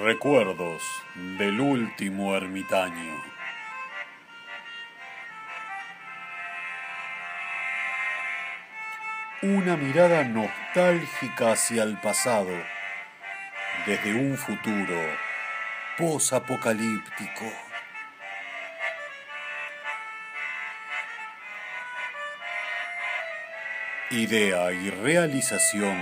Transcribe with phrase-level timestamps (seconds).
[0.00, 0.80] Recuerdos
[1.16, 3.20] del último ermitaño.
[9.42, 12.52] Una mirada nostálgica hacia el pasado,
[13.86, 15.00] desde un futuro
[15.96, 17.52] posapocalíptico.
[24.10, 25.98] Idea y realización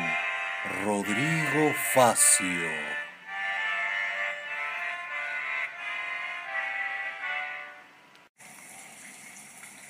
[0.85, 3.06] Rodrigo Facio.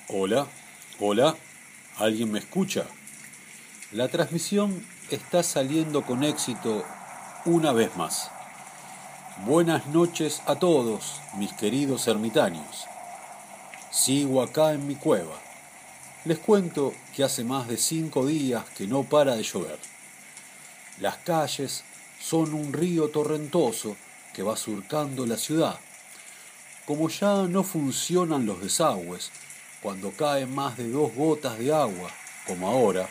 [0.08, 0.46] Hola,
[1.00, 1.34] hola,
[1.96, 2.86] ¿alguien me escucha?
[3.90, 6.84] La transmisión está saliendo con éxito
[7.44, 8.30] una vez más.
[9.44, 12.84] Buenas noches a todos, mis queridos ermitaños.
[13.90, 15.34] Sigo acá en mi cueva.
[16.24, 19.80] Les cuento que hace más de cinco días que no para de llover.
[21.00, 21.82] Las calles
[22.20, 23.96] son un río torrentoso
[24.32, 25.80] que va surcando la ciudad.
[26.86, 29.32] Como ya no funcionan los desagües,
[29.86, 32.10] cuando caen más de dos gotas de agua,
[32.44, 33.08] como ahora,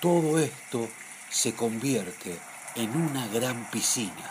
[0.00, 0.88] todo esto
[1.28, 2.38] se convierte
[2.76, 4.30] en una gran piscina.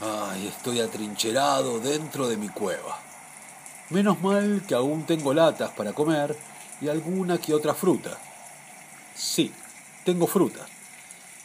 [0.00, 3.00] Ay, estoy atrincherado dentro de mi cueva.
[3.88, 6.36] Menos mal que aún tengo latas para comer
[6.82, 8.18] y alguna que otra fruta.
[9.14, 9.50] Sí,
[10.04, 10.66] tengo fruta.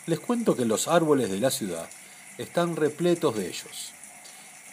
[0.08, 1.88] Les cuento que los árboles de la ciudad
[2.38, 3.94] están repletos de ellos.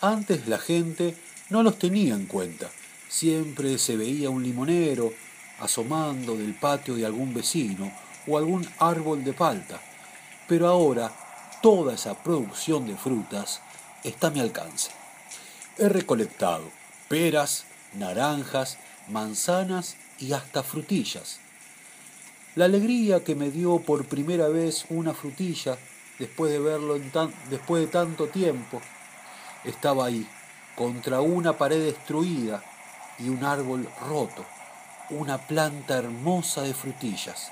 [0.01, 1.17] Antes la gente
[1.49, 2.69] no los tenía en cuenta.
[3.09, 5.13] Siempre se veía un limonero
[5.61, 7.91] asomando del patio de algún vecino
[8.27, 9.81] o algún árbol de palta,
[10.47, 11.11] pero ahora
[11.63, 13.63] toda esa producción de frutas
[14.05, 14.91] está a mi alcance.
[15.79, 16.65] He recolectado
[17.09, 17.65] peras,
[17.95, 21.41] naranjas, manzanas y hasta frutillas.
[22.57, 25.79] La alegría que me dio por primera vez una frutilla
[26.19, 26.99] después de verlo
[27.49, 28.83] después de tanto tiempo
[29.65, 30.29] estaba ahí,
[30.77, 32.63] contra una pared destruida
[33.19, 34.45] y un árbol roto
[35.11, 37.51] una planta hermosa de frutillas.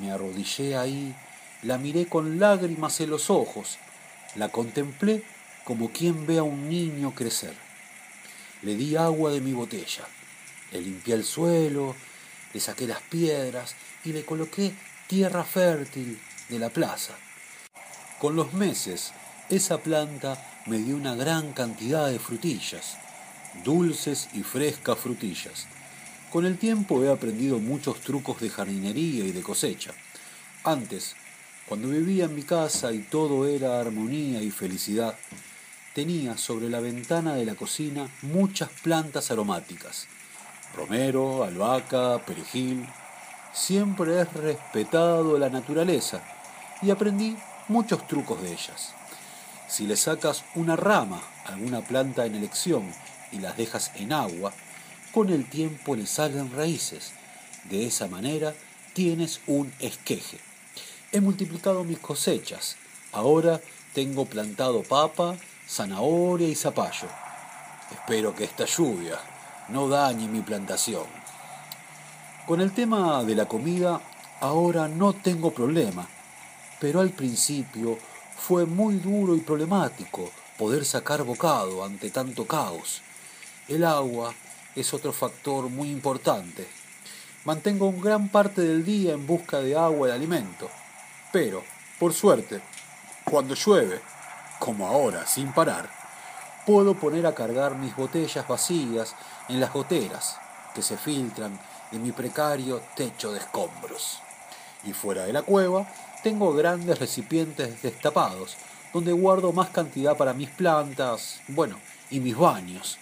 [0.00, 1.14] Me arrodillé ahí,
[1.62, 3.78] la miré con lágrimas en los ojos,
[4.34, 5.22] la contemplé
[5.64, 7.54] como quien ve a un niño crecer.
[8.62, 10.04] Le di agua de mi botella,
[10.72, 11.94] le limpié el suelo,
[12.52, 13.74] le saqué las piedras
[14.04, 14.74] y le coloqué
[15.06, 16.18] tierra fértil
[16.48, 17.14] de la plaza.
[18.18, 19.12] Con los meses,
[19.50, 22.96] esa planta me dio una gran cantidad de frutillas,
[23.62, 25.66] dulces y frescas frutillas,
[26.34, 29.92] con el tiempo he aprendido muchos trucos de jardinería y de cosecha.
[30.64, 31.14] Antes,
[31.66, 35.14] cuando vivía en mi casa y todo era armonía y felicidad,
[35.94, 40.08] tenía sobre la ventana de la cocina muchas plantas aromáticas.
[40.74, 42.84] Romero, albahaca, perejil.
[43.52, 46.20] Siempre he respetado la naturaleza
[46.82, 47.36] y aprendí
[47.68, 48.92] muchos trucos de ellas.
[49.68, 52.92] Si le sacas una rama alguna planta en elección
[53.34, 54.52] y las dejas en agua,
[55.12, 57.12] con el tiempo le salen raíces.
[57.70, 58.54] De esa manera
[58.94, 60.38] tienes un esqueje.
[61.12, 62.76] He multiplicado mis cosechas.
[63.12, 63.60] Ahora
[63.92, 65.36] tengo plantado papa,
[65.68, 67.08] zanahoria y zapallo.
[67.92, 69.18] Espero que esta lluvia
[69.68, 71.06] no dañe mi plantación.
[72.46, 74.00] Con el tema de la comida,
[74.40, 76.06] ahora no tengo problema,
[76.80, 77.98] pero al principio
[78.36, 83.00] fue muy duro y problemático poder sacar bocado ante tanto caos.
[83.66, 84.34] El agua
[84.76, 86.68] es otro factor muy importante.
[87.46, 90.68] Mantengo gran parte del día en busca de agua y alimento,
[91.32, 91.64] pero,
[91.98, 92.60] por suerte,
[93.24, 94.02] cuando llueve,
[94.58, 95.88] como ahora, sin parar,
[96.66, 99.14] puedo poner a cargar mis botellas vacías
[99.48, 100.36] en las goteras
[100.74, 101.58] que se filtran
[101.90, 104.20] de mi precario techo de escombros.
[104.84, 105.86] Y fuera de la cueva
[106.22, 108.58] tengo grandes recipientes destapados
[108.92, 111.78] donde guardo más cantidad para mis plantas, bueno,
[112.10, 112.98] y mis baños,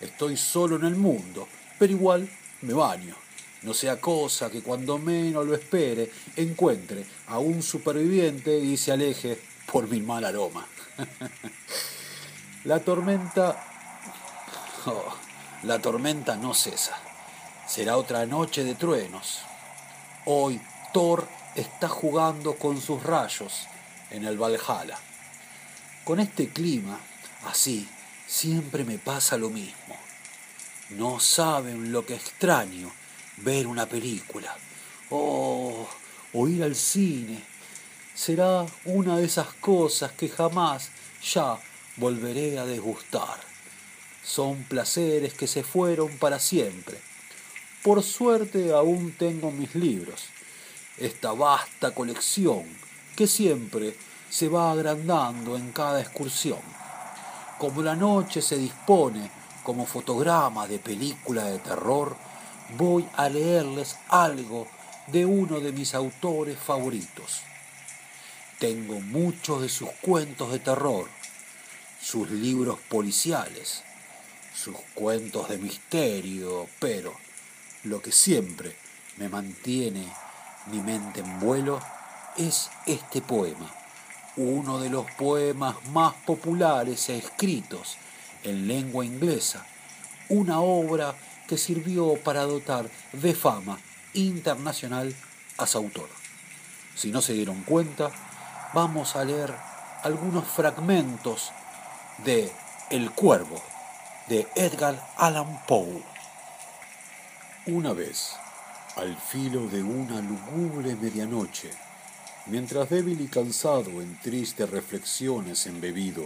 [0.00, 1.46] Estoy solo en el mundo,
[1.78, 2.28] pero igual
[2.62, 3.14] me baño.
[3.62, 9.38] No sea cosa que cuando menos lo espere encuentre a un superviviente y se aleje
[9.70, 10.66] por mi mal aroma.
[12.64, 13.66] la tormenta...
[14.86, 15.14] Oh,
[15.64, 16.96] la tormenta no cesa.
[17.68, 19.40] Será otra noche de truenos.
[20.24, 20.58] Hoy
[20.94, 23.66] Thor está jugando con sus rayos
[24.10, 24.98] en el Valhalla.
[26.04, 26.98] Con este clima,
[27.44, 27.86] así,
[28.30, 29.96] Siempre me pasa lo mismo.
[30.90, 32.88] No saben lo que extraño
[33.38, 34.56] ver una película.
[35.10, 35.88] Oh,
[36.32, 37.42] o ir al cine.
[38.14, 40.90] Será una de esas cosas que jamás
[41.34, 41.58] ya
[41.96, 43.40] volveré a desgustar.
[44.24, 47.00] Son placeres que se fueron para siempre.
[47.82, 50.26] Por suerte aún tengo mis libros,
[50.98, 52.64] esta vasta colección
[53.16, 53.96] que siempre
[54.30, 56.79] se va agrandando en cada excursión.
[57.60, 59.30] Como la noche se dispone
[59.62, 62.16] como fotograma de película de terror,
[62.78, 64.66] voy a leerles algo
[65.08, 67.42] de uno de mis autores favoritos.
[68.58, 71.06] Tengo muchos de sus cuentos de terror,
[72.00, 73.82] sus libros policiales,
[74.54, 77.12] sus cuentos de misterio, pero
[77.82, 78.74] lo que siempre
[79.18, 80.10] me mantiene
[80.68, 81.78] mi mente en vuelo
[82.38, 83.70] es este poema,
[84.36, 87.96] uno de los poemas más populares e escritos
[88.44, 89.66] en lengua inglesa,
[90.28, 91.14] una obra
[91.46, 93.78] que sirvió para dotar de fama
[94.14, 95.14] internacional
[95.58, 96.08] a su autor.
[96.94, 98.10] Si no se dieron cuenta,
[98.72, 99.54] vamos a leer
[100.02, 101.52] algunos fragmentos
[102.24, 102.52] de
[102.90, 103.60] El Cuervo
[104.28, 106.02] de Edgar Allan Poe.
[107.66, 108.36] Una vez,
[108.96, 111.70] al filo de una lúgubre medianoche,
[112.46, 116.24] mientras débil y cansado en tristes reflexiones embebido,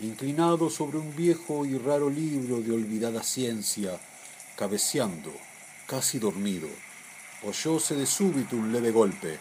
[0.00, 3.98] inclinado sobre un viejo y raro libro de olvidada ciencia,
[4.56, 5.32] cabeceando,
[5.86, 6.68] casi dormido,
[7.44, 9.38] oyóse de súbito un leve golpe,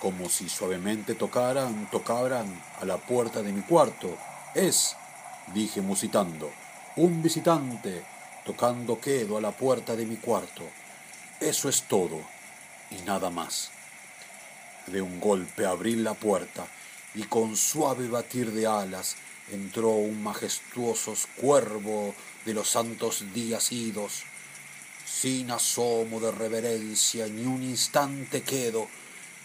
[0.00, 2.46] como si suavemente tocaran, tocaran
[2.80, 4.16] a la puerta de mi cuarto.
[4.54, 4.96] Es,
[5.54, 6.50] dije musitando,
[6.96, 8.04] un visitante
[8.44, 10.62] tocando quedo a la puerta de mi cuarto.
[11.40, 12.20] Eso es todo
[12.90, 13.70] y nada más.
[14.92, 16.66] De un golpe abrí la puerta
[17.14, 19.16] y con suave batir de alas
[19.50, 22.14] entró un majestuoso cuervo
[22.44, 24.22] de los santos días idos.
[25.04, 28.88] Sin asomo de reverencia ni un instante quedo,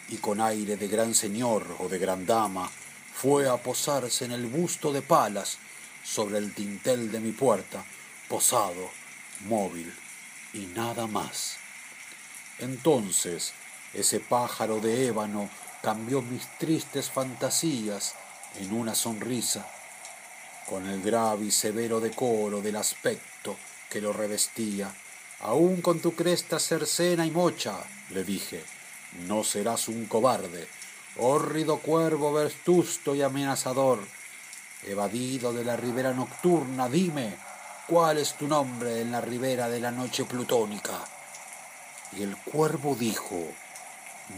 [0.10, 2.70] y con aire de gran señor o de gran dama,
[3.14, 5.58] fue a posarse en el busto de palas
[6.04, 7.84] sobre el tintel de mi puerta,
[8.28, 8.90] posado,
[9.48, 9.94] móvil
[10.54, 11.58] y nada más.
[12.60, 13.54] Entonces
[13.94, 15.50] ese pájaro de ébano
[15.82, 18.16] cambió mis tristes fantasías
[18.60, 19.68] en una sonrisa,
[20.68, 23.56] con el grave y severo decoro del aspecto
[23.90, 24.94] que lo revestía.
[25.42, 27.78] Aún con tu cresta cercena y mocha,
[28.12, 28.64] le dije,
[29.28, 30.68] no serás un cobarde,
[31.18, 34.00] hórrido cuervo vestusto y amenazador,
[34.84, 37.36] evadido de la ribera nocturna, dime,
[37.88, 41.04] ¿cuál es tu nombre en la ribera de la noche plutónica?
[42.18, 43.54] Y el cuervo dijo,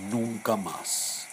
[0.10, 1.28] nunca más.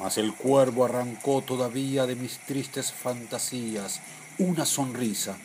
[0.00, 4.00] Mas el cuervo arrancó todavía de mis tristes fantasías
[4.38, 5.36] una sonrisa.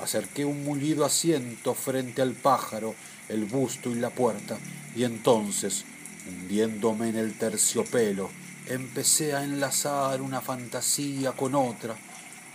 [0.00, 2.94] Acerqué un mullido asiento frente al pájaro,
[3.28, 4.56] el busto y la puerta,
[4.94, 5.84] y entonces,
[6.28, 8.30] hundiéndome en el terciopelo,
[8.66, 11.96] empecé a enlazar una fantasía con otra,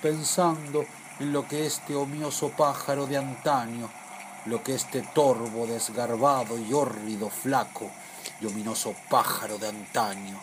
[0.01, 0.86] pensando
[1.19, 3.89] en lo que este omioso pájaro de antaño,
[4.45, 7.92] lo que este torvo desgarbado y hórrido flaco
[8.42, 10.42] y ominoso pájaro de antaño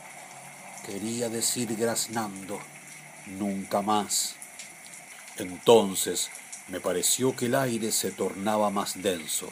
[0.85, 2.61] quería decir graznando,
[3.27, 4.37] nunca más.
[5.37, 6.31] Entonces
[6.69, 9.49] me pareció que el aire se tornaba más denso,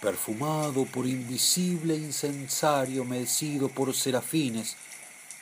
[0.00, 4.76] perfumado por invisible incensario mecido por serafines,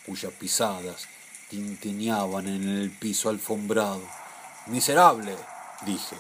[0.06, 1.08] cuyas pisadas
[1.48, 4.02] tintineaban en el piso alfombrado.
[4.66, 5.36] Miserable,
[5.84, 6.16] dije,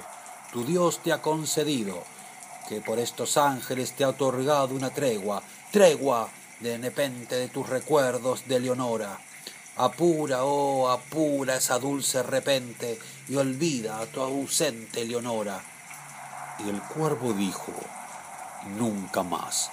[0.52, 2.02] tu Dios te ha concedido,
[2.68, 6.28] que por estos ángeles te ha otorgado una tregua, tregua
[6.60, 9.18] de nepente de tus recuerdos de Leonora.
[9.76, 15.60] Apura, oh, apura esa dulce repente y olvida a tu ausente Leonora.
[16.58, 17.72] Y el cuervo dijo,
[18.78, 19.70] nunca más.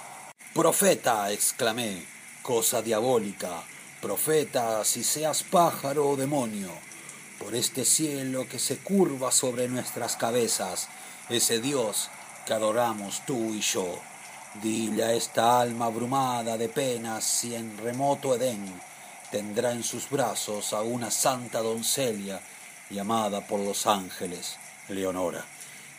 [0.54, 2.06] Profeta, exclamé,
[2.42, 3.62] cosa diabólica,
[4.00, 6.70] profeta, si seas pájaro o demonio,
[7.38, 10.88] por este cielo que se curva sobre nuestras cabezas,
[11.28, 12.10] ese Dios
[12.46, 13.98] que adoramos tú y yo.
[14.62, 18.80] Dile a esta alma abrumada de penas si en remoto Edén
[19.30, 22.40] tendrá en sus brazos a una santa doncella
[22.90, 24.56] llamada por los ángeles,
[24.88, 25.44] Leonora.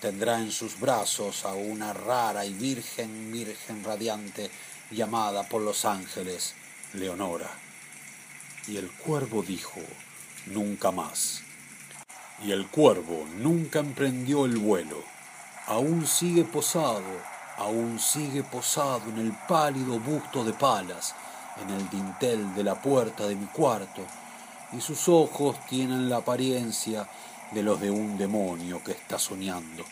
[0.01, 4.51] Tendrá en sus brazos a una rara y virgen, virgen radiante
[4.89, 6.53] llamada por los ángeles,
[6.93, 7.49] Leonora.
[8.67, 9.79] Y el cuervo dijo,
[10.47, 11.43] nunca más.
[12.43, 15.10] Y el cuervo nunca emprendió el vuelo.
[15.71, 17.21] Aún sigue posado,
[17.55, 21.15] aún sigue posado en el pálido busto de palas,
[21.61, 24.05] en el dintel de la puerta de mi cuarto,
[24.73, 27.07] y sus ojos tienen la apariencia
[27.53, 29.85] de los de un demonio que está soñando,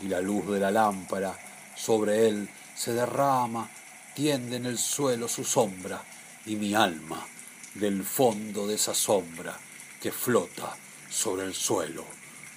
[0.00, 1.38] y la luz de la lámpara
[1.76, 3.70] sobre él se derrama,
[4.16, 6.02] tiende en el suelo su sombra,
[6.46, 7.24] y mi alma
[7.74, 9.56] del fondo de esa sombra
[10.00, 10.76] que flota
[11.08, 12.04] sobre el suelo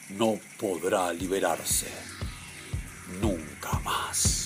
[0.10, 2.26] no podrá liberarse
[3.22, 4.46] nunca más.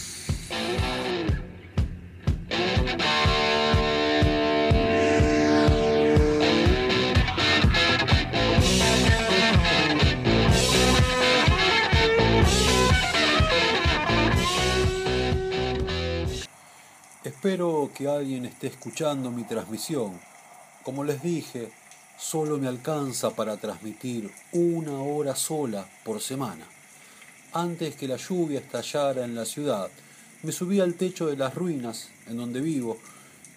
[17.23, 20.19] Espero que alguien esté escuchando mi transmisión.
[20.83, 21.71] Como les dije,
[22.17, 26.65] solo me alcanza para transmitir una hora sola por semana.
[27.53, 29.89] Antes que la lluvia estallara en la ciudad,
[30.43, 32.99] me subí al techo de las ruinas en donde vivo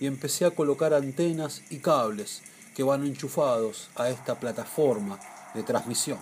[0.00, 2.40] y empecé a colocar antenas y cables
[2.74, 5.20] que van enchufados a esta plataforma
[5.54, 6.18] de transmisión.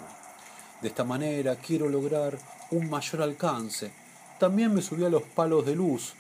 [0.83, 2.37] De esta manera quiero lograr
[2.73, 3.93] un mayor alcance.
[4.41, 6.15] También me subí a los palos de luz,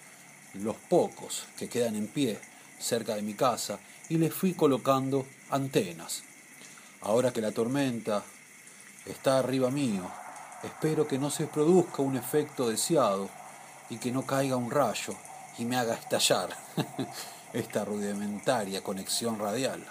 [0.54, 2.38] los pocos que quedan en pie
[2.78, 6.22] cerca de mi casa, y les fui colocando antenas.
[7.00, 8.22] Ahora que la tormenta
[9.04, 10.08] está arriba mío,
[10.62, 13.28] espero que no se produzca un efecto deseado
[13.88, 15.14] y que no caiga un rayo
[15.58, 16.50] y me haga estallar
[17.52, 19.84] esta rudimentaria conexión radial.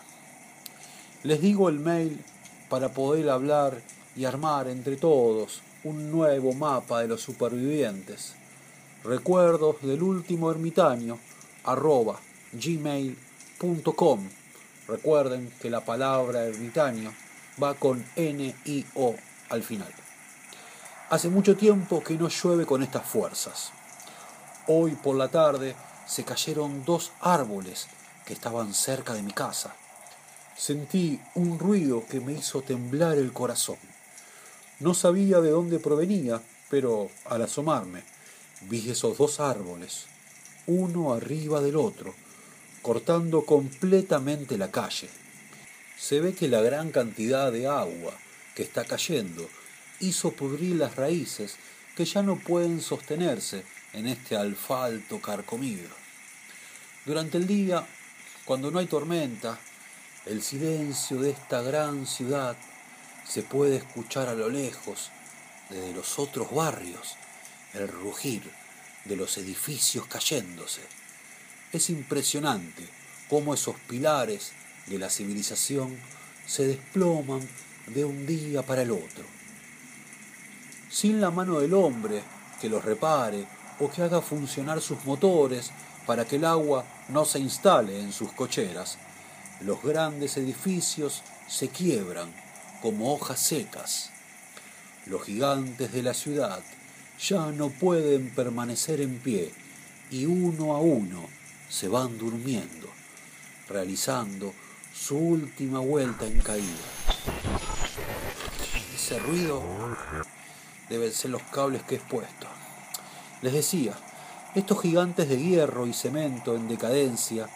[1.24, 2.24] Les digo el mail
[2.70, 3.82] para poder hablar
[4.16, 8.34] y armar entre todos un nuevo mapa de los supervivientes.
[9.04, 11.20] Recuerdos del último ermitaño
[11.64, 12.20] arroba
[12.54, 14.30] gmail.com.
[14.88, 17.14] Recuerden que la palabra ermitaño
[17.62, 19.16] va con N-I-O
[19.50, 19.94] al final.
[21.10, 23.72] Hace mucho tiempo que no llueve con estas fuerzas.
[24.68, 25.75] Hoy por la tarde
[26.06, 27.88] se cayeron dos árboles
[28.28, 29.75] que estaban cerca de mi casa.
[30.56, 33.80] Sentí un ruido que me hizo temblar el corazón.
[34.80, 38.04] No sabía de dónde provenía, pero al asomarme
[38.70, 40.06] vi esos dos árboles,
[40.68, 42.13] uno arriba del otro,
[42.84, 45.10] cortando completamente la calle.
[45.98, 48.13] Se ve que la gran cantidad de agua
[48.54, 49.50] que está cayendo
[50.00, 51.56] hizo pudrir las raíces
[51.96, 53.63] que ya no pueden sostenerse
[53.94, 55.89] en este alfalto carcomido.
[57.06, 57.86] Durante el día,
[58.46, 59.60] cuando no hay tormenta,
[60.25, 62.56] el silencio de esta gran ciudad
[63.27, 65.12] se puede escuchar a lo lejos,
[65.70, 67.15] desde los otros barrios,
[67.74, 68.44] el rugir
[69.06, 70.82] de los edificios cayéndose.
[71.72, 72.88] Es impresionante
[73.29, 74.51] cómo esos pilares
[74.88, 75.98] de la civilización
[76.48, 77.48] se desploman
[77.88, 79.38] de un día para el otro.
[80.89, 82.24] Sin la mano del hombre
[82.60, 83.46] que los repare
[83.79, 85.72] o que haga funcionar sus motores
[86.05, 88.98] para que el agua no se instale en sus cocheras,
[89.62, 92.34] los grandes edificios se quiebran
[92.81, 94.10] como hojas secas.
[95.05, 96.62] Los gigantes de la ciudad
[97.19, 99.53] ya no pueden permanecer en pie
[100.10, 101.27] y uno a uno
[101.69, 102.88] se van durmiendo,
[103.67, 104.53] realizando
[104.93, 106.65] su última vuelta en caída.
[108.96, 109.63] Ese ruido
[110.89, 112.48] deben ser los cables que he puesto.
[113.41, 113.93] Les decía,
[114.55, 117.48] estos gigantes de hierro y cemento en decadencia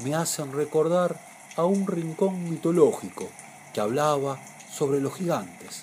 [0.00, 1.20] me hacen recordar
[1.56, 3.30] a un rincón mitológico
[3.72, 5.82] que hablaba sobre los gigantes.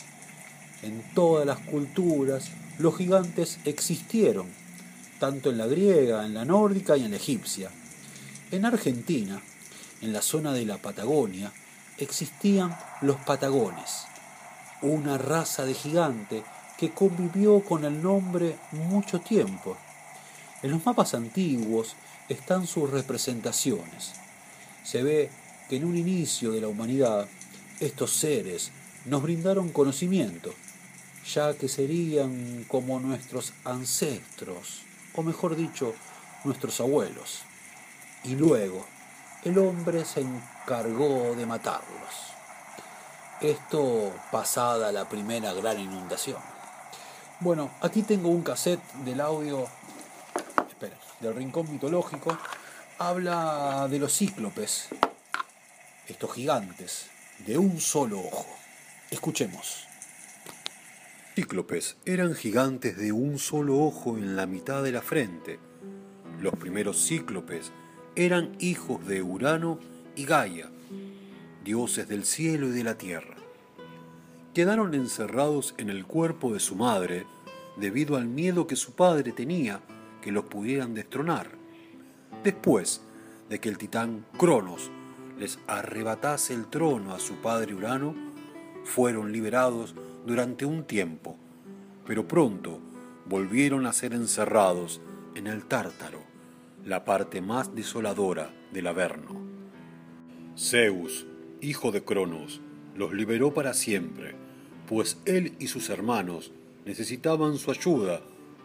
[0.82, 4.48] En todas las culturas los gigantes existieron,
[5.20, 7.70] tanto en la griega, en la nórdica y en la egipcia.
[8.52, 9.42] En Argentina,
[10.02, 11.52] en la zona de la Patagonia,
[11.98, 14.06] existían los patagones,
[14.82, 16.44] una raza de gigante
[16.80, 19.76] que convivió con el nombre mucho tiempo.
[20.64, 21.98] En los mapas antiguos
[22.30, 24.14] están sus representaciones.
[24.86, 25.30] Se ve
[25.68, 27.28] que en un inicio de la humanidad
[27.82, 28.72] estos seres
[29.04, 30.54] nos brindaron conocimiento,
[31.34, 34.84] ya que serían como nuestros ancestros,
[35.16, 35.94] o mejor dicho,
[36.46, 37.42] nuestros abuelos.
[38.24, 38.86] Y luego,
[39.44, 42.14] el hombre se encargó de matarlos.
[43.42, 46.49] Esto pasada la primera gran inundación.
[47.42, 49.66] Bueno, aquí tengo un cassette del audio,
[50.68, 52.38] espera, del rincón mitológico.
[52.98, 54.90] Habla de los cíclopes,
[56.10, 57.06] estos gigantes,
[57.46, 58.46] de un solo ojo.
[59.10, 59.88] Escuchemos.
[61.34, 65.60] Cíclopes eran gigantes de un solo ojo en la mitad de la frente.
[66.42, 67.72] Los primeros cíclopes
[68.18, 69.80] eran hijos de Urano
[70.18, 70.70] y Gaia,
[71.64, 73.39] dioses del cielo y de la tierra.
[74.54, 77.28] Quedaron encerrados en el cuerpo de su madre
[77.78, 79.82] debido al miedo que su padre tenía
[80.22, 81.52] que los pudieran destronar.
[82.44, 83.02] Después
[83.50, 84.92] de que el titán Cronos
[85.38, 88.16] les arrebatase el trono a su padre Urano,
[88.84, 91.38] fueron liberados durante un tiempo,
[92.06, 92.80] pero pronto
[93.26, 95.00] volvieron a ser encerrados
[95.36, 96.20] en el Tártaro,
[96.84, 99.40] la parte más desoladora del Averno.
[100.58, 101.28] Zeus,
[101.62, 102.62] hijo de Cronos,
[103.00, 104.36] los liberó para siempre,
[104.86, 106.52] pues él y sus hermanos
[106.86, 108.20] necesitaban su ayuda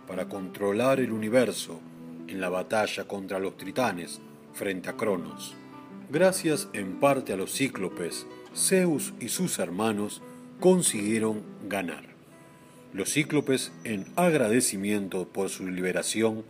[0.08, 1.80] para controlar el universo
[2.26, 4.20] en la batalla contra los tritanes
[4.52, 5.54] frente a Cronos.
[6.10, 8.26] Gracias en parte a los cíclopes,
[8.56, 10.20] Zeus y sus hermanos
[10.58, 12.02] consiguieron ganar.
[12.92, 16.42] Los cíclopes, en agradecimiento por su liberación,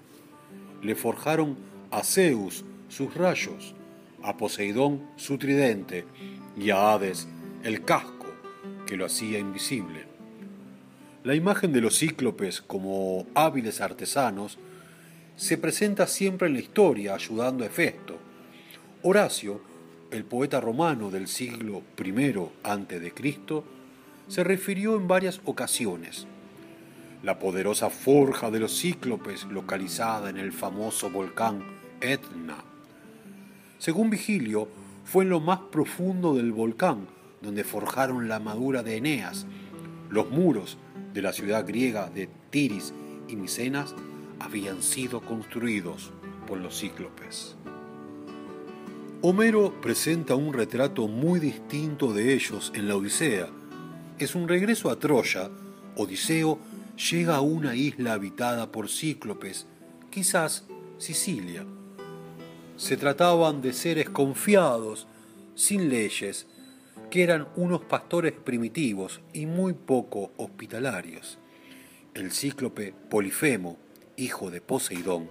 [0.80, 1.58] le forjaron
[1.90, 3.74] a Zeus sus rayos,
[4.22, 6.06] a Poseidón su tridente
[6.56, 7.28] y a Hades
[7.64, 8.26] el casco
[8.87, 10.04] que lo hacía invisible.
[11.25, 14.59] La imagen de los cíclopes como hábiles artesanos
[15.37, 18.18] se presenta siempre en la historia ayudando a Hefesto.
[19.02, 19.62] Horacio,
[20.11, 23.12] el poeta romano del siglo I a.C.,
[24.28, 26.26] se refirió en varias ocasiones.
[27.23, 31.62] La poderosa forja de los cíclopes localizada en el famoso volcán
[32.02, 32.56] Etna.
[33.78, 34.68] Según Vigilio,
[35.04, 37.06] fue en lo más profundo del volcán
[37.44, 39.46] donde forjaron la madura de Eneas.
[40.10, 40.78] Los muros
[41.12, 42.92] de la ciudad griega de Tiris
[43.28, 43.94] y Micenas
[44.40, 46.12] habían sido construidos
[46.46, 47.56] por los cíclopes.
[49.22, 53.48] Homero presenta un retrato muy distinto de ellos en la Odisea.
[54.18, 55.50] Es un regreso a Troya.
[55.96, 56.58] Odiseo
[57.10, 59.66] llega a una isla habitada por cíclopes,
[60.10, 60.64] quizás
[60.98, 61.64] Sicilia.
[62.76, 65.06] Se trataban de seres confiados,
[65.54, 66.46] sin leyes,
[67.23, 71.38] eran unos pastores primitivos y muy poco hospitalarios.
[72.14, 73.76] El cíclope Polifemo,
[74.16, 75.28] hijo de Poseidón,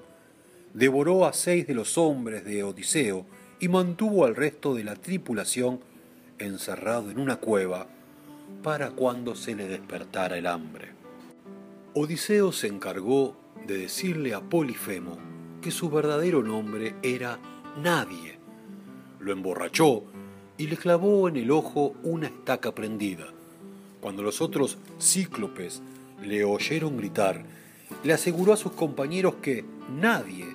[0.74, 3.26] devoró a seis de los hombres de Odiseo
[3.60, 5.80] y mantuvo al resto de la tripulación
[6.40, 7.88] encerrado en una cueva
[8.62, 10.90] para cuando se le despertara el hambre.
[11.94, 13.38] Odiseo se encargó
[13.68, 15.18] de decirle a Polifemo
[15.62, 17.40] que su verdadero nombre era
[17.82, 18.38] Nadie.
[19.20, 20.04] Lo emborrachó
[20.58, 23.26] y le clavó en el ojo una estaca prendida.
[24.02, 25.82] Cuando los otros cíclopes
[26.22, 27.44] le oyeron gritar,
[28.04, 30.46] le aseguró a sus compañeros que nadie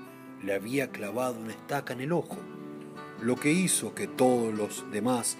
[0.42, 2.38] le había clavado una estaca en el ojo,
[3.20, 5.36] lo que hizo que todos los demás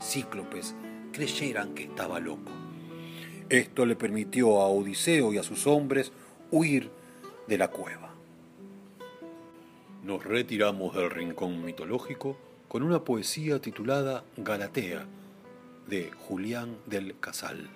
[0.00, 0.74] cíclopes
[1.12, 2.50] creyeran que estaba loco.
[3.48, 6.10] Esto le permitió a Odiseo y a sus hombres
[6.50, 6.90] huir
[7.46, 8.14] de la cueva.
[10.02, 12.36] Nos retiramos del rincón mitológico
[12.72, 15.04] con una poesía titulada Galatea
[15.88, 17.68] de Julián del Casal.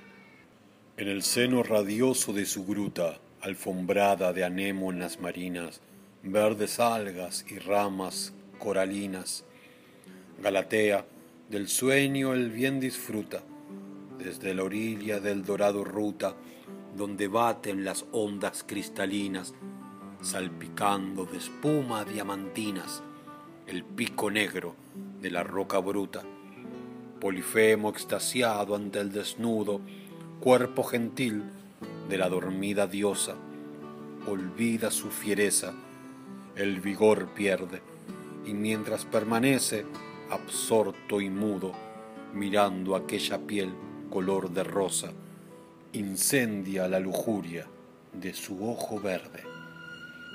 [0.97, 5.83] En el seno radioso de su gruta, alfombrada de anémonas marinas,
[6.23, 9.45] verdes algas y ramas coralinas.
[10.43, 11.05] Galatea,
[11.51, 13.43] del sueño el bien disfruta,
[14.17, 16.35] desde la orilla del dorado ruta,
[16.97, 19.53] donde baten las ondas cristalinas,
[20.23, 23.03] salpicando de espuma diamantinas
[23.67, 24.77] el pico negro
[25.21, 26.23] de la roca bruta.
[27.21, 29.81] Polifemo extasiado ante el desnudo,
[30.41, 31.43] cuerpo gentil
[32.09, 33.35] de la dormida diosa,
[34.29, 35.75] olvida su fiereza,
[36.55, 37.83] el vigor pierde,
[38.45, 39.85] y mientras permanece
[40.31, 41.73] absorto y mudo,
[42.33, 43.75] mirando aquella piel
[44.11, 45.11] color de rosa,
[45.93, 47.67] incendia la lujuria
[48.13, 49.43] de su ojo verde.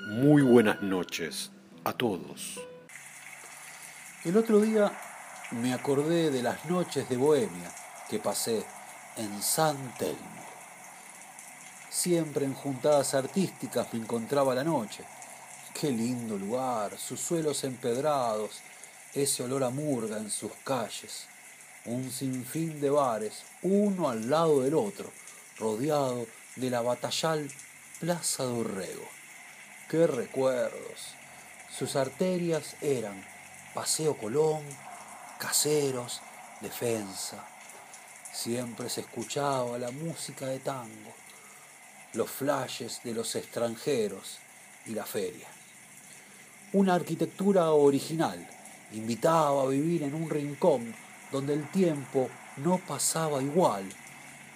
[0.08, 1.50] Muy buenas noches
[1.84, 2.60] a todos.
[4.24, 4.92] El otro día
[5.50, 7.72] me acordé de las noches de Bohemia
[8.08, 8.64] que pasé
[9.16, 10.46] en San Telmo.
[11.90, 15.02] Siempre en juntadas artísticas me encontraba la noche.
[15.74, 18.60] Qué lindo lugar, sus suelos empedrados,
[19.12, 21.26] ese olor a murga en sus calles,
[21.86, 25.10] un sinfín de bares, uno al lado del otro,
[25.58, 27.50] rodeado de la batallal
[27.98, 29.08] Plaza de Urrego.
[29.88, 31.16] Qué recuerdos.
[31.76, 33.31] Sus arterias eran
[33.74, 34.62] Paseo Colón,
[35.38, 36.20] Caseros,
[36.60, 37.46] Defensa.
[38.32, 41.12] Siempre se escuchaba la música de tango
[42.14, 44.38] los flashes de los extranjeros
[44.86, 45.48] y la feria.
[46.74, 48.46] Una arquitectura original
[48.92, 50.94] invitaba a vivir en un rincón
[51.30, 53.88] donde el tiempo no pasaba igual,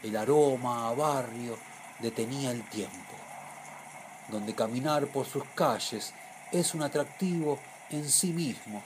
[0.03, 1.59] el aroma a barrio
[2.01, 3.15] detenía el tiempo,
[4.29, 6.13] donde caminar por sus calles
[6.53, 8.83] es un atractivo en sí mismo,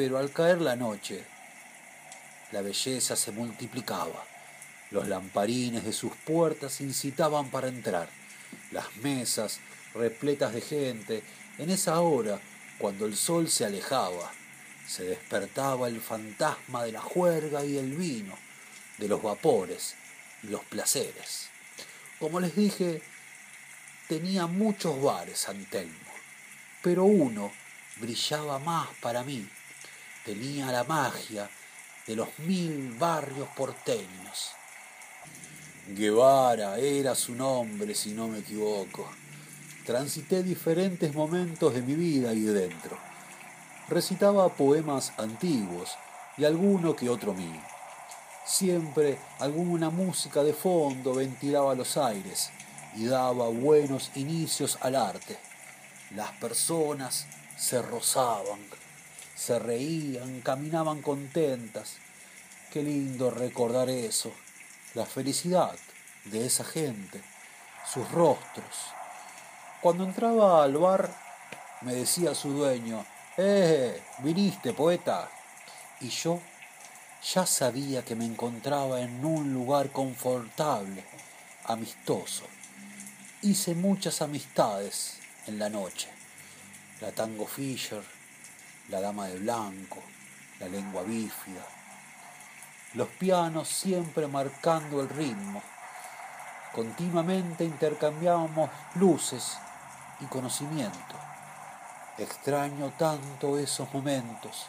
[0.00, 1.22] pero al caer la noche,
[2.52, 4.24] la belleza se multiplicaba
[4.90, 8.08] los lamparines de sus puertas incitaban para entrar.
[8.70, 9.60] Las mesas,
[9.94, 11.22] repletas de gente,
[11.58, 12.40] en esa hora,
[12.78, 14.32] cuando el sol se alejaba,
[14.88, 18.38] se despertaba el fantasma de la juerga y el vino,
[18.96, 19.96] de los vapores
[20.42, 21.50] y los placeres.
[22.18, 23.02] Como les dije,
[24.08, 25.92] tenía muchos bares San Telmo,
[26.82, 27.52] pero uno
[27.98, 29.46] brillaba más para mí.
[30.30, 31.50] Tenía la magia
[32.06, 34.52] de los mil barrios porteños
[35.88, 39.10] Guevara era su nombre, si no me equivoco.
[39.84, 42.96] Transité diferentes momentos de mi vida ahí dentro.
[43.88, 45.90] Recitaba poemas antiguos
[46.38, 47.60] y alguno que otro mío.
[48.46, 52.50] Siempre alguna música de fondo ventilaba los aires
[52.94, 55.40] y daba buenos inicios al arte.
[56.14, 57.26] Las personas
[57.58, 58.60] se rozaban,
[59.40, 61.96] se reían, caminaban contentas.
[62.70, 64.30] Qué lindo recordar eso,
[64.92, 65.74] la felicidad
[66.26, 67.22] de esa gente,
[67.90, 68.92] sus rostros.
[69.80, 71.10] Cuando entraba al bar,
[71.80, 73.06] me decía su dueño,
[73.38, 74.02] ¡Eh!
[74.18, 75.30] ¿Viniste, poeta?
[76.00, 76.38] Y yo
[77.32, 81.02] ya sabía que me encontraba en un lugar confortable,
[81.64, 82.44] amistoso.
[83.40, 86.10] Hice muchas amistades en la noche.
[87.00, 88.02] La Tango Fisher,
[88.90, 90.02] la Dama de Blanco,
[90.58, 91.64] la Lengua Bífida.
[92.94, 95.62] Los pianos siempre marcando el ritmo.
[96.72, 99.56] Continuamente intercambiábamos luces
[100.20, 101.16] y conocimiento.
[102.18, 104.68] Extraño tanto esos momentos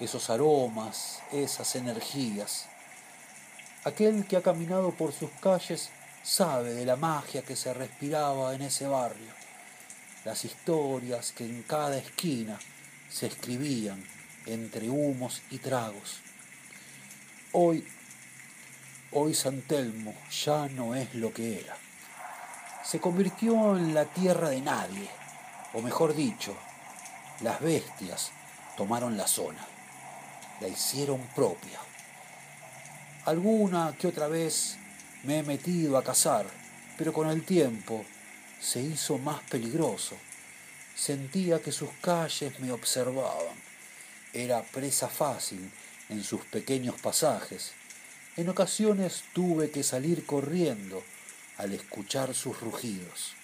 [0.00, 2.66] esos aromas, esas energías.
[3.84, 5.90] Aquel que ha caminado por sus calles
[6.22, 9.32] sabe de la magia que se respiraba en ese barrio,
[10.24, 12.58] las historias que en cada esquina
[13.16, 14.04] se escribían
[14.44, 16.18] entre humos y tragos.
[17.52, 17.86] Hoy,
[19.12, 21.76] hoy San Telmo ya no es lo que era.
[22.84, 25.08] Se convirtió en la tierra de nadie,
[25.72, 26.54] o mejor dicho,
[27.40, 28.32] las bestias
[28.76, 29.66] tomaron la zona
[30.60, 31.78] la hicieron propia.
[33.24, 34.78] Alguna que otra vez
[35.24, 36.46] me he metido a cazar,
[36.96, 38.04] pero con el tiempo
[38.60, 40.16] se hizo más peligroso.
[40.96, 43.54] Sentía que sus calles me observaban.
[44.32, 45.70] Era presa fácil
[46.08, 47.72] en sus pequeños pasajes.
[48.38, 51.04] En ocasiones tuve que salir corriendo
[51.58, 53.34] al escuchar sus rugidos.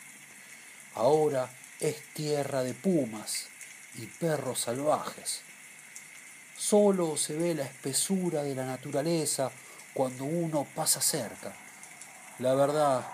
[0.94, 3.48] Ahora es tierra de pumas
[3.96, 5.42] y perros salvajes.
[6.56, 9.50] Solo se ve la espesura de la naturaleza
[9.92, 11.54] cuando uno pasa cerca.
[12.38, 13.06] La verdad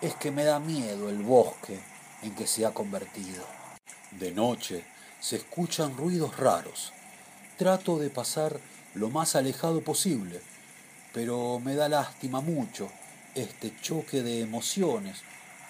[0.00, 1.78] es que me da miedo el bosque
[2.22, 3.57] en que se ha convertido.
[4.12, 4.84] De noche
[5.20, 6.92] se escuchan ruidos raros.
[7.56, 8.58] Trato de pasar
[8.94, 10.40] lo más alejado posible,
[11.12, 12.90] pero me da lástima mucho
[13.34, 15.22] este choque de emociones,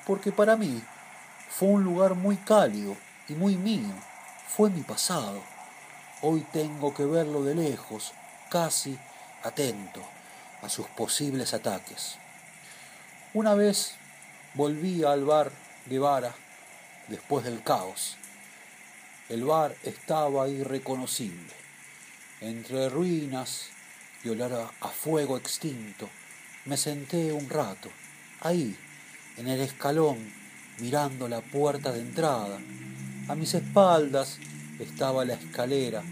[0.07, 0.83] porque para mí
[1.51, 2.97] fue un lugar muy cálido
[3.29, 3.93] y muy mío,
[4.47, 5.43] fue mi pasado.
[6.23, 8.13] Hoy tengo que verlo de lejos,
[8.51, 8.99] casi
[9.43, 10.03] atento
[10.63, 12.17] a sus posibles ataques.
[13.35, 13.95] Una vez
[14.55, 15.51] volví al bar
[15.87, 16.35] Guevara
[17.09, 18.18] después del caos.
[19.29, 21.53] El bar estaba irreconocible.
[22.41, 23.69] Entre ruinas
[24.25, 26.09] y olor a fuego extinto,
[26.65, 27.91] me senté un rato,
[28.41, 28.75] ahí,
[29.37, 30.33] en el escalón,
[30.79, 32.59] mirando la puerta de entrada.
[33.29, 34.39] A mis espaldas
[34.79, 36.03] estaba la escalera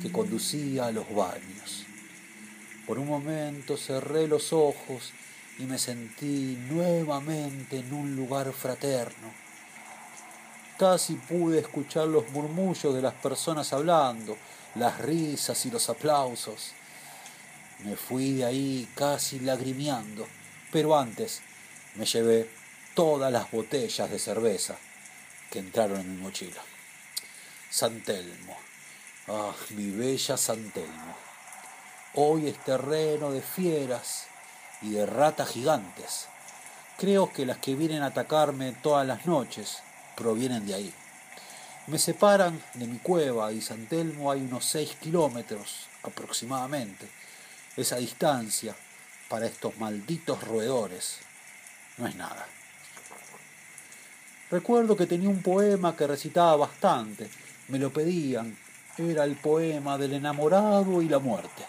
[0.00, 1.84] que conducía a los baños.
[2.86, 5.12] Por un momento cerré los ojos
[5.58, 9.43] y me sentí nuevamente en un lugar fraterno.
[10.78, 14.36] Casi pude escuchar los murmullos de las personas hablando,
[14.74, 16.72] las risas y los aplausos.
[17.84, 20.26] Me fui de ahí casi lagrimeando,
[20.72, 21.42] pero antes
[21.94, 22.50] me llevé
[22.94, 24.76] todas las botellas de cerveza
[25.48, 26.60] que entraron en mi mochila.
[27.70, 28.56] San Telmo.
[29.28, 31.14] Ah, mi bella San Telmo.
[32.14, 34.26] Hoy es terreno de fieras
[34.82, 36.26] y de ratas gigantes.
[36.98, 39.83] Creo que las que vienen a atacarme todas las noches
[40.16, 40.94] provienen de ahí.
[41.86, 47.08] Me separan de mi cueva y San Telmo hay unos seis kilómetros aproximadamente.
[47.76, 48.74] Esa distancia
[49.28, 51.18] para estos malditos roedores
[51.98, 52.46] no es nada.
[54.50, 57.28] Recuerdo que tenía un poema que recitaba bastante
[57.68, 58.56] me lo pedían.
[58.98, 61.64] Era el poema del enamorado y la muerte.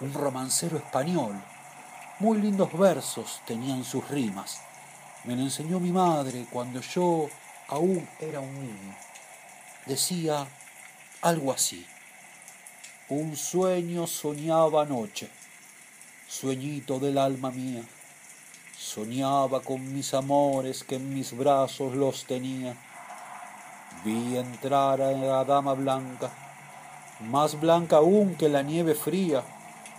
[0.00, 1.34] Un romancero español.
[2.20, 4.60] Muy lindos versos tenían sus rimas.
[5.24, 7.28] Me lo enseñó mi madre cuando yo
[7.68, 8.96] aún era un niño.
[9.86, 10.46] Decía
[11.22, 11.86] algo así.
[13.08, 15.30] Un sueño soñaba anoche,
[16.28, 17.82] sueñito del alma mía.
[18.76, 22.76] Soñaba con mis amores que en mis brazos los tenía
[24.04, 26.30] Vi entrar a la dama blanca,
[27.20, 29.42] más blanca aún que la nieve fría.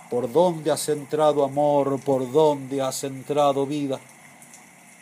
[0.10, 2.00] ¿Por dónde has entrado amor?
[2.00, 4.00] ¿Por dónde has entrado vida?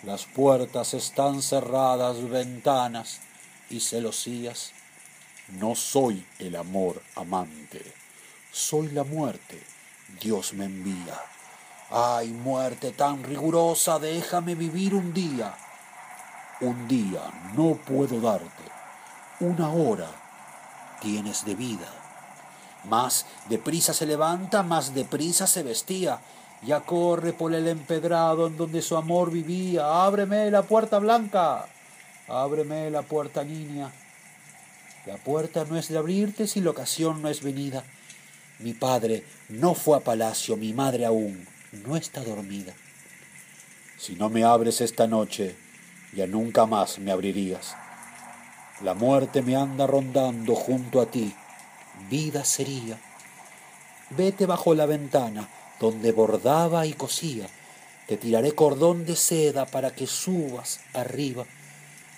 [0.07, 3.19] Las puertas están cerradas, ventanas
[3.69, 4.71] y celosías.
[5.49, 7.81] No soy el amor amante,
[8.49, 9.61] soy la muerte,
[10.21, 11.19] Dios me envía.
[11.89, 15.53] Ay, muerte tan rigurosa, déjame vivir un día.
[16.61, 18.63] Un día no puedo darte
[19.41, 20.09] una hora
[21.01, 21.91] tienes de vida.
[22.85, 26.21] Más deprisa se levanta, más deprisa se vestía.
[26.63, 30.05] Ya corre por el empedrado en donde su amor vivía.
[30.05, 31.67] Ábreme la puerta blanca,
[32.27, 33.91] ábreme la puerta niña.
[35.05, 37.83] La puerta no es de abrirte si la ocasión no es venida.
[38.59, 42.73] Mi padre no fue a palacio, mi madre aún no está dormida.
[43.97, 45.55] Si no me abres esta noche,
[46.13, 47.75] ya nunca más me abrirías.
[48.81, 51.33] La muerte me anda rondando junto a ti,
[52.09, 52.99] vida sería.
[54.09, 57.47] Vete bajo la ventana, donde bordaba y cosía.
[58.07, 61.45] Te tiraré cordón de seda para que subas arriba.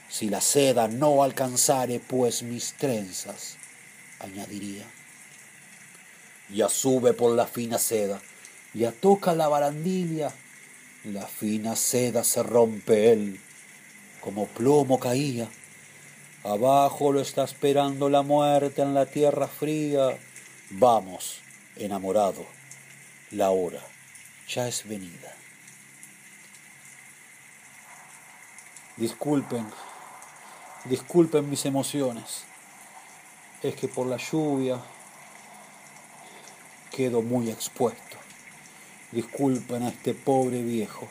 [0.10, 3.58] Si la seda no alcanzare, pues mis trenzas,
[4.20, 4.86] añadiría.
[6.50, 8.22] Ya sube por la fina seda,
[8.74, 10.34] ya toca la barandilla,
[11.04, 13.40] la fina seda se rompe él,
[14.20, 15.48] como plomo caía.
[16.44, 20.18] Abajo lo está esperando la muerte en la tierra fría.
[20.72, 21.42] Vamos,
[21.76, 22.46] enamorado,
[23.32, 23.80] la hora
[24.48, 25.36] ya es venida.
[28.98, 29.66] Disculpen,
[30.86, 32.44] disculpen mis emociones.
[33.62, 34.80] Es que por la lluvia
[36.92, 38.18] quedo muy expuesto.
[39.12, 41.08] Disculpen a este pobre viejo.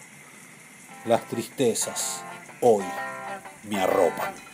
[1.04, 2.22] Las tristezas
[2.60, 2.84] hoy
[3.64, 4.47] me arropan.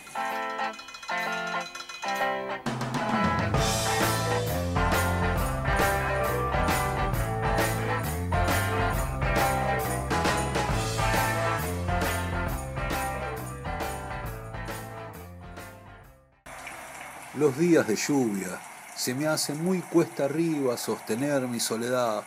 [17.36, 18.60] Los días de lluvia
[18.96, 22.22] se me hacen muy cuesta arriba sostener mi soledad,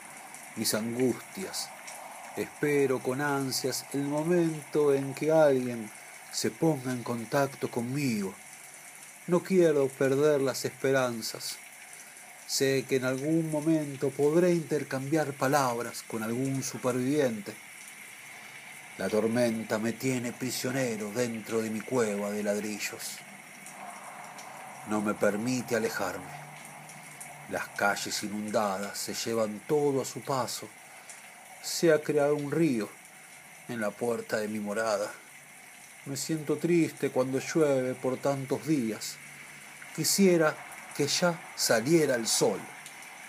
[0.57, 1.69] mis angustias.
[2.35, 5.89] Espero con ansias el momento en que alguien
[6.33, 8.33] se ponga en contacto conmigo.
[9.27, 11.55] No quiero perder las esperanzas.
[12.45, 17.53] Sé que en algún momento podré intercambiar palabras con algún superviviente.
[18.97, 23.19] La tormenta me tiene prisionero dentro de mi cueva de ladrillos
[24.89, 26.25] no me permite alejarme.
[27.49, 30.67] Las calles inundadas se llevan todo a su paso.
[31.61, 32.89] Se ha creado un río
[33.69, 35.11] en la puerta de mi morada.
[36.05, 39.15] Me siento triste cuando llueve por tantos días.
[39.95, 40.55] Quisiera
[40.95, 42.59] que ya saliera el sol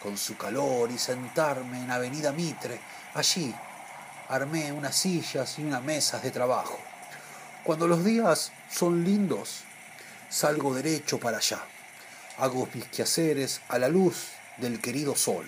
[0.03, 2.81] con su calor y sentarme en Avenida Mitre.
[3.15, 3.55] Allí
[4.29, 6.79] armé unas sillas y unas mesas de trabajo.
[7.65, 9.65] Cuando los días son lindos,
[10.29, 11.65] salgo derecho para allá.
[12.39, 15.47] Hago mis quehaceres a la luz del querido sol.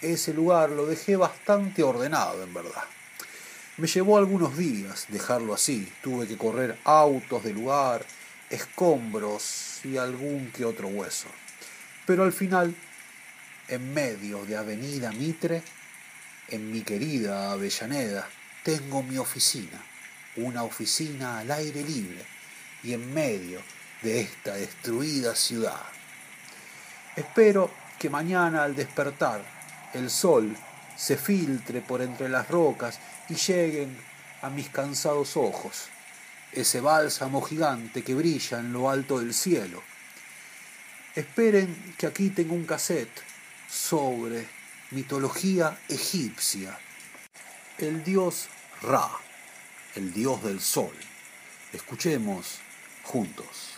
[0.00, 2.84] Ese lugar lo dejé bastante ordenado, en verdad.
[3.76, 5.92] Me llevó algunos días dejarlo así.
[6.02, 8.04] Tuve que correr autos de lugar,
[8.50, 11.28] escombros y algún que otro hueso.
[12.06, 12.74] Pero al final,
[13.68, 15.62] en medio de Avenida Mitre,
[16.48, 18.28] en mi querida Avellaneda,
[18.62, 19.82] tengo mi oficina,
[20.36, 22.24] una oficina al aire libre,
[22.82, 23.60] y en medio
[24.02, 25.82] de esta destruida ciudad.
[27.16, 29.42] Espero que mañana al despertar
[29.94, 30.56] el sol
[30.96, 33.96] se filtre por entre las rocas y lleguen
[34.42, 35.88] a mis cansados ojos
[36.52, 39.82] ese bálsamo gigante que brilla en lo alto del cielo.
[41.14, 43.22] Esperen que aquí tengo un cassette
[43.68, 44.46] sobre
[44.92, 46.78] mitología egipcia.
[47.76, 48.48] El dios
[48.80, 49.10] Ra,
[49.96, 50.94] el dios del sol.
[51.72, 52.60] Escuchemos
[53.02, 53.77] juntos.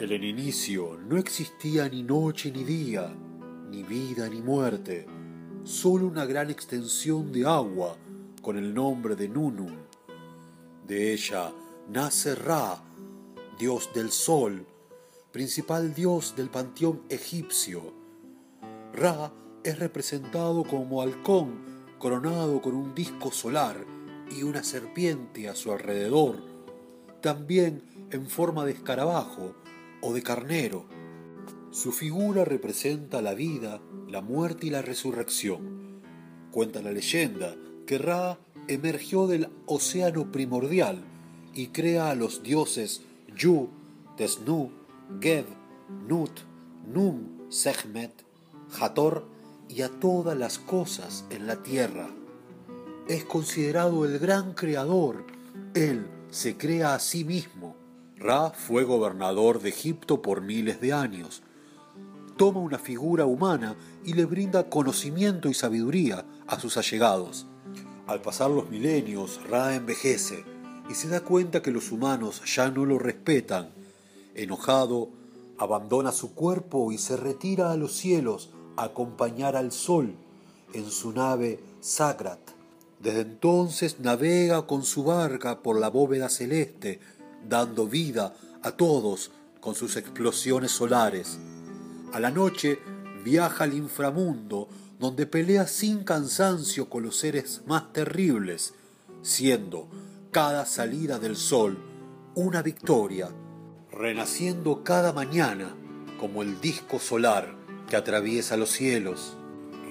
[0.00, 3.14] En el inicio no existía ni noche ni día,
[3.70, 5.06] ni vida ni muerte,
[5.62, 7.98] solo una gran extensión de agua
[8.40, 9.76] con el nombre de Nunum.
[10.86, 11.52] De ella
[11.90, 12.82] nace Ra,
[13.58, 14.66] dios del sol,
[15.32, 17.92] principal dios del panteón egipcio.
[18.94, 19.30] Ra
[19.62, 21.60] es representado como halcón
[21.98, 23.76] coronado con un disco solar
[24.30, 26.38] y una serpiente a su alrededor,
[27.20, 29.54] también en forma de escarabajo,
[30.00, 30.86] o de carnero.
[31.70, 36.00] Su figura representa la vida, la muerte y la resurrección.
[36.50, 37.54] Cuenta la leyenda
[37.86, 41.02] que Ra emergió del océano primordial
[41.54, 43.02] y crea a los dioses
[43.36, 43.68] Yu,
[44.16, 44.70] Tesnu,
[45.20, 45.46] Geb,
[46.08, 46.40] Nut,
[46.86, 48.12] Num, Sehmet,
[48.80, 49.26] Hathor
[49.68, 52.08] y a todas las cosas en la tierra.
[53.08, 55.24] Es considerado el gran creador.
[55.74, 57.69] Él se crea a sí mismo
[58.20, 61.42] Ra fue gobernador de Egipto por miles de años.
[62.36, 67.46] Toma una figura humana y le brinda conocimiento y sabiduría a sus allegados.
[68.06, 70.44] Al pasar los milenios, Ra envejece
[70.90, 73.70] y se da cuenta que los humanos ya no lo respetan.
[74.34, 75.08] Enojado,
[75.56, 80.14] abandona su cuerpo y se retira a los cielos a acompañar al sol
[80.74, 82.40] en su nave Sagrat.
[82.98, 87.00] Desde entonces navega con su barca por la bóveda celeste,
[87.48, 91.38] dando vida a todos con sus explosiones solares.
[92.12, 92.78] A la noche
[93.24, 98.74] viaja al inframundo, donde pelea sin cansancio con los seres más terribles,
[99.22, 99.88] siendo
[100.30, 101.78] cada salida del sol
[102.34, 103.28] una victoria,
[103.90, 105.74] renaciendo cada mañana
[106.18, 107.56] como el disco solar
[107.88, 109.36] que atraviesa los cielos.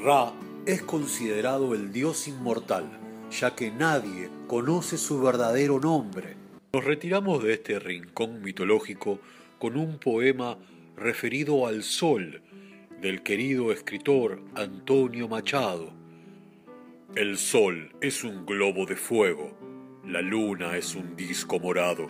[0.03, 0.33] Ra
[0.65, 2.89] es considerado el dios inmortal,
[3.31, 6.38] ya que nadie conoce su verdadero nombre.
[6.71, 9.19] Nos retiramos de este rincón mitológico
[9.57, 10.55] con un poema
[10.95, 12.43] referido al sol
[13.01, 15.91] del querido escritor Antonio Machado.
[17.15, 19.57] El sol es un globo de fuego,
[20.05, 22.05] la luna es un disco morado.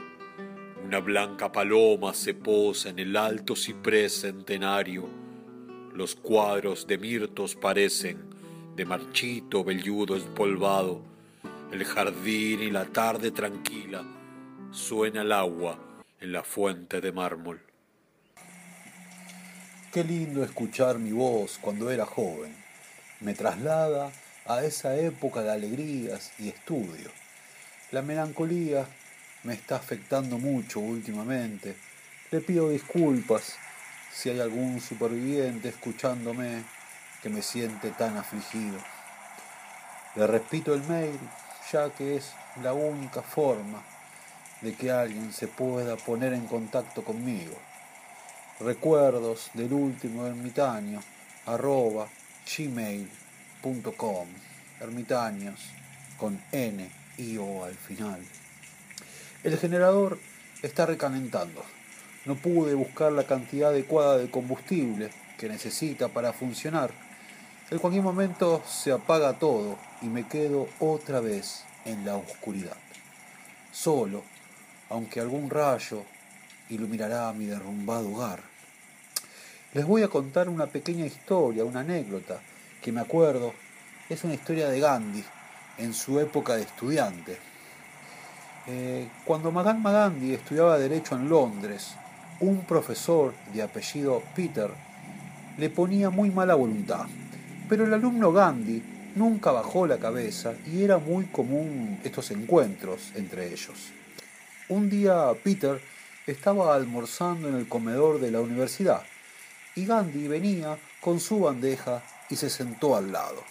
[0.83, 5.07] Una blanca paloma se posa en el alto ciprés centenario.
[5.95, 8.17] Los cuadros de mirtos parecen
[8.75, 11.01] de marchito velludo espolvado.
[11.71, 14.18] El jardín y la tarde tranquila
[14.71, 15.79] suena el agua
[16.19, 17.59] en la fuente de mármol.
[19.91, 22.55] Qué lindo escuchar mi voz cuando era joven.
[23.19, 24.11] Me traslada
[24.45, 27.09] a esa época de alegrías y estudio.
[27.91, 28.85] La melancolía
[29.43, 31.75] me está afectando mucho últimamente.
[32.29, 33.55] Le pido disculpas
[34.13, 36.63] si hay algún superviviente escuchándome
[37.23, 38.77] que me siente tan afligido.
[40.15, 41.19] Le repito el mail,
[41.71, 43.83] ya que es la única forma
[44.61, 47.57] de que alguien se pueda poner en contacto conmigo.
[48.59, 51.01] Recuerdos del último ermitaño,
[51.45, 52.09] arroba
[52.57, 54.27] gmail.com,
[54.81, 55.59] ermitaños
[56.17, 58.21] con N y O al final.
[59.43, 60.19] El generador
[60.61, 61.63] está recalentando.
[62.25, 66.91] No pude buscar la cantidad adecuada de combustible que necesita para funcionar.
[67.71, 72.75] En cualquier momento se apaga todo y me quedo otra vez en la oscuridad.
[73.71, 74.23] Solo,
[74.89, 76.03] aunque algún rayo
[76.69, 78.39] iluminará mi derrumbado hogar.
[79.73, 82.39] Les voy a contar una pequeña historia, una anécdota
[82.81, 83.53] que me acuerdo.
[84.09, 85.23] Es una historia de Gandhi
[85.77, 87.37] en su época de estudiante.
[88.67, 91.93] Eh, cuando Mahatma Gandhi estudiaba Derecho en Londres,
[92.39, 94.69] un profesor de apellido Peter
[95.57, 97.05] le ponía muy mala voluntad,
[97.67, 98.81] pero el alumno Gandhi
[99.15, 103.91] nunca bajó la cabeza y era muy común estos encuentros entre ellos.
[104.69, 105.81] Un día Peter
[106.27, 109.01] estaba almorzando en el comedor de la universidad
[109.73, 113.43] y Gandhi venía con su bandeja y se sentó al lado.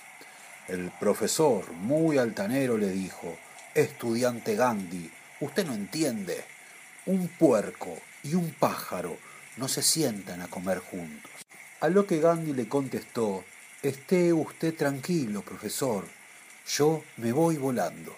[0.68, 3.36] El profesor, muy altanero, le dijo,
[3.74, 6.44] Estudiante Gandhi, usted no entiende.
[7.06, 9.18] Un puerco y un pájaro
[9.56, 11.32] no se sientan a comer juntos.
[11.80, 13.44] A lo que Gandhi le contestó,
[13.82, 16.04] Esté usted tranquilo, profesor,
[16.68, 18.14] yo me voy volando.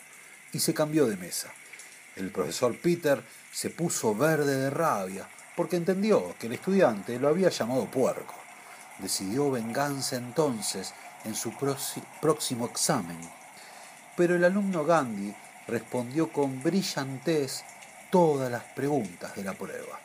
[0.53, 1.51] Y se cambió de mesa.
[2.17, 7.51] El profesor Peter se puso verde de rabia porque entendió que el estudiante lo había
[7.51, 8.35] llamado puerco.
[8.99, 10.95] Decidió venganza entonces
[11.25, 11.53] en su
[12.21, 13.19] próximo examen.
[14.17, 15.35] Pero el alumno Gandhi
[15.67, 17.63] respondió con brillantez
[18.11, 20.01] todas las preguntas de la prueba.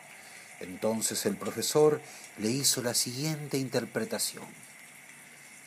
[0.60, 2.02] Entonces el profesor
[2.38, 4.46] le hizo la siguiente interpretación.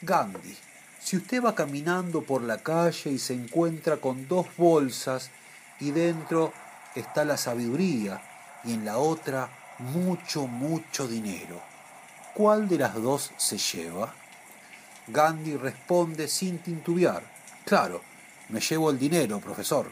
[0.01, 0.57] Gandhi,
[1.01, 5.31] si usted va caminando por la calle y se encuentra con dos bolsas
[5.81, 6.53] y dentro
[6.95, 8.21] está la sabiduría
[8.65, 11.61] y en la otra mucho, mucho dinero,
[12.35, 14.13] ¿cuál de las dos se lleva?
[15.07, 17.23] Gandhi responde sin tintubear.
[17.65, 18.03] Claro,
[18.49, 19.91] me llevo el dinero, profesor.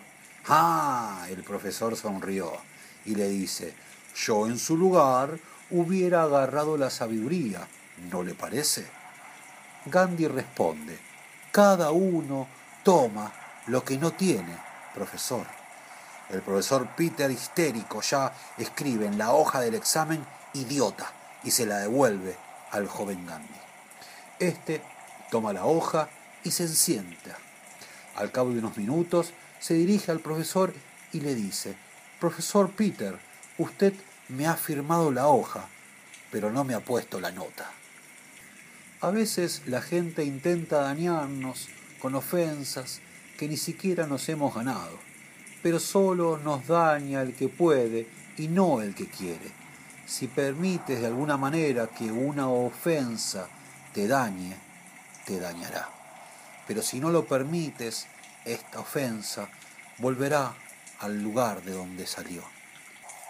[0.49, 2.53] Ah, el profesor sonrió
[3.05, 3.75] y le dice,
[4.15, 5.39] yo en su lugar
[5.71, 7.67] hubiera agarrado la sabiduría,
[8.11, 8.87] ¿no le parece?
[9.87, 10.99] Gandhi responde,
[11.53, 12.49] cada uno
[12.83, 13.33] toma
[13.67, 14.57] lo que no tiene,
[14.95, 15.47] profesor.
[16.31, 20.25] El profesor Peter, histérico, ya escribe en la hoja del examen
[20.55, 21.13] idiota
[21.45, 22.37] y se la devuelve
[22.73, 23.55] al joven Gandhi.
[24.41, 24.83] Este
[25.31, 26.09] toma la hoja
[26.43, 27.37] y se sienta.
[28.17, 30.75] Al cabo de unos minutos se dirige al profesor
[31.13, 31.77] y le dice,
[32.19, 33.19] Profesor Peter,
[33.59, 33.93] usted
[34.29, 35.69] me ha firmado la hoja,
[36.31, 37.71] pero no me ha puesto la nota.
[39.01, 41.69] A veces la gente intenta dañarnos
[42.01, 43.01] con ofensas
[43.39, 44.99] que ni siquiera nos hemos ganado,
[45.67, 48.07] pero solo nos daña el que puede
[48.37, 49.51] y no el que quiere.
[50.07, 53.49] Si permites de alguna manera que una ofensa
[53.93, 54.57] te dañe,
[55.25, 55.89] te dañará.
[56.69, 58.07] Pero si no lo permites,
[58.45, 59.49] esta ofensa
[59.99, 60.55] volverá
[61.01, 62.45] al lugar de donde salió.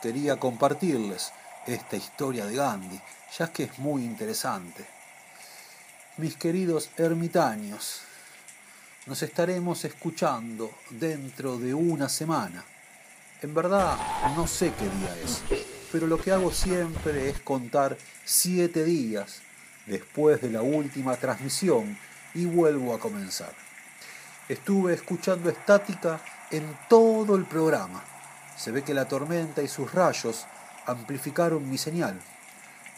[0.03, 1.33] Quería compartirles
[1.67, 3.01] esta historia de Gandhi,
[3.39, 4.85] ya que es muy interesante.
[6.19, 8.03] Mis queridos ermitaños,
[9.07, 12.65] nos estaremos escuchando dentro de una semana.
[13.41, 13.97] En verdad,
[14.35, 15.43] no sé qué día es,
[15.93, 19.43] pero lo que hago siempre es contar siete días
[19.87, 21.97] después de la última transmisión
[22.35, 23.55] y vuelvo a comenzar.
[24.49, 28.03] Estuve escuchando estática en todo el programa.
[28.57, 30.47] Se ve que la tormenta y sus rayos
[30.87, 32.21] amplificaron mi señal.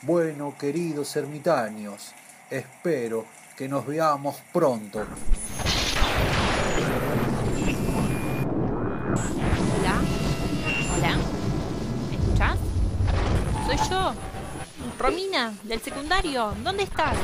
[0.03, 2.13] Bueno, queridos ermitaños,
[2.51, 5.05] espero que nos veamos pronto.
[9.81, 10.01] Hola.
[10.97, 11.17] Hola.
[12.11, 12.59] ¿Me escuchás?
[13.67, 14.15] Soy yo.
[14.99, 16.55] Romina, del secundario.
[16.65, 17.17] ¿Dónde estás?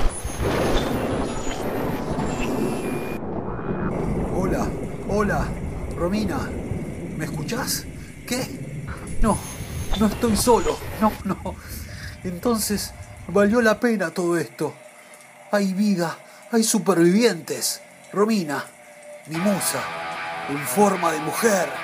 [4.36, 4.68] Hola,
[5.08, 5.48] hola,
[5.96, 6.38] Romina,
[7.16, 7.84] ¿me escuchás?
[8.28, 8.46] ¿Qué?
[9.20, 9.36] No,
[9.98, 11.56] no estoy solo, no, no.
[12.22, 12.92] Entonces,
[13.26, 14.72] valió la pena todo esto.
[15.50, 16.16] Hay vida,
[16.52, 17.80] hay supervivientes.
[18.12, 18.64] Romina,
[19.26, 19.82] mi musa,
[20.48, 21.83] en forma de mujer.